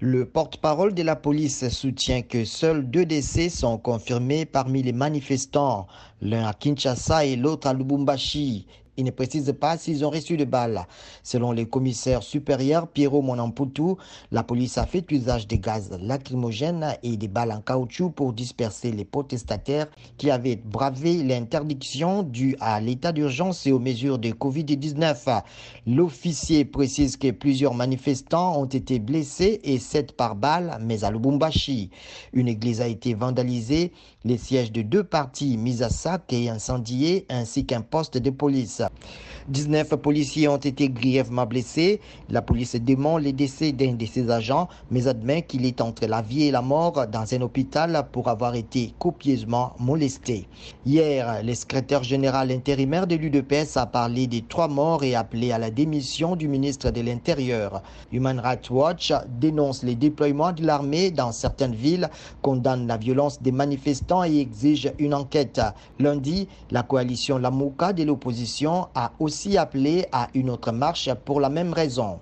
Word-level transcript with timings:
Le 0.00 0.26
porte-parole 0.26 0.92
de 0.92 1.02
la 1.02 1.16
police 1.16 1.70
soutient 1.70 2.20
que 2.20 2.44
seuls 2.44 2.90
deux 2.90 3.06
décès 3.06 3.48
sont 3.48 3.78
confirmés 3.78 4.44
parmi 4.44 4.82
les 4.82 4.92
manifestants, 4.92 5.86
l'un 6.20 6.46
à 6.46 6.52
Kinshasa 6.52 7.24
et 7.24 7.34
l'autre 7.34 7.66
à 7.66 7.72
Lubumbashi. 7.72 8.66
Il 8.96 9.04
ne 9.04 9.10
précise 9.10 9.52
pas 9.60 9.76
s'ils 9.76 10.04
ont 10.04 10.10
reçu 10.10 10.36
de 10.36 10.44
balles. 10.44 10.86
Selon 11.22 11.52
le 11.52 11.64
commissaire 11.66 12.22
supérieur 12.22 12.88
Piero 12.88 13.20
Monamputu, 13.20 13.96
la 14.32 14.42
police 14.42 14.78
a 14.78 14.86
fait 14.86 15.04
usage 15.10 15.46
de 15.46 15.56
gaz 15.56 15.90
lacrymogènes 16.00 16.96
et 17.02 17.16
des 17.16 17.28
balles 17.28 17.52
en 17.52 17.60
caoutchouc 17.60 18.10
pour 18.10 18.32
disperser 18.32 18.92
les 18.92 19.04
protestataires 19.04 19.88
qui 20.16 20.30
avaient 20.30 20.56
bravé 20.56 21.22
l'interdiction 21.22 22.22
due 22.22 22.56
à 22.60 22.80
l'état 22.80 23.12
d'urgence 23.12 23.66
et 23.66 23.72
aux 23.72 23.78
mesures 23.78 24.18
de 24.18 24.30
Covid-19. 24.30 25.42
L'officier 25.86 26.64
précise 26.64 27.16
que 27.16 27.30
plusieurs 27.30 27.74
manifestants 27.74 28.58
ont 28.58 28.66
été 28.66 28.98
blessés 28.98 29.60
et 29.62 29.78
sept 29.78 30.12
par 30.12 30.36
balles, 30.36 30.78
mais 30.80 31.04
à 31.04 31.10
Lubumbashi. 31.10 31.90
Une 32.32 32.48
église 32.48 32.80
a 32.80 32.88
été 32.88 33.14
vandalisée, 33.14 33.92
les 34.24 34.38
sièges 34.38 34.72
de 34.72 34.82
deux 34.82 35.04
partis 35.04 35.56
mis 35.56 35.82
à 35.82 35.90
sac 35.90 36.32
et 36.32 36.48
incendiés, 36.48 37.26
ainsi 37.28 37.66
qu'un 37.66 37.82
poste 37.82 38.18
de 38.18 38.30
police. 38.30 38.82
19 39.48 39.96
policiers 39.96 40.48
ont 40.48 40.56
été 40.56 40.88
grièvement 40.88 41.46
blessés. 41.46 42.00
La 42.30 42.42
police 42.42 42.74
dément 42.74 43.16
les 43.16 43.32
décès 43.32 43.70
d'un 43.70 43.92
de 43.92 44.04
ses 44.04 44.28
agents, 44.30 44.68
mais 44.90 45.06
admet 45.06 45.42
qu'il 45.42 45.64
est 45.64 45.80
entre 45.80 46.06
la 46.06 46.20
vie 46.20 46.44
et 46.44 46.50
la 46.50 46.62
mort 46.62 47.06
dans 47.06 47.32
un 47.32 47.40
hôpital 47.42 48.06
pour 48.10 48.28
avoir 48.28 48.56
été 48.56 48.92
copieusement 48.98 49.74
molesté. 49.78 50.48
Hier, 50.84 51.42
le 51.44 51.54
secrétaire 51.54 52.02
général 52.02 52.50
intérimaire 52.50 53.06
de 53.06 53.14
l'UDPS 53.14 53.76
a 53.76 53.86
parlé 53.86 54.26
des 54.26 54.42
trois 54.42 54.66
morts 54.66 55.04
et 55.04 55.14
appelé 55.14 55.52
à 55.52 55.58
la 55.58 55.70
démission 55.70 56.34
du 56.34 56.48
ministre 56.48 56.90
de 56.90 57.00
l'Intérieur. 57.00 57.82
Human 58.12 58.40
Rights 58.40 58.70
Watch 58.70 59.12
dénonce 59.40 59.84
les 59.84 59.94
déploiements 59.94 60.52
de 60.52 60.66
l'armée 60.66 61.12
dans 61.12 61.30
certaines 61.30 61.74
villes, 61.74 62.10
condamne 62.42 62.88
la 62.88 62.96
violence 62.96 63.40
des 63.40 63.52
manifestants 63.52 64.24
et 64.24 64.38
exige 64.38 64.92
une 64.98 65.14
enquête. 65.14 65.60
Lundi, 66.00 66.48
la 66.72 66.82
coalition 66.82 67.38
Lamouka 67.38 67.92
de 67.92 68.02
l'opposition 68.02 68.75
a 68.94 69.12
aussi 69.18 69.56
appelé 69.58 70.06
à 70.12 70.28
une 70.34 70.50
autre 70.50 70.72
marche 70.72 71.12
pour 71.24 71.40
la 71.40 71.48
même 71.48 71.72
raison. 71.72 72.20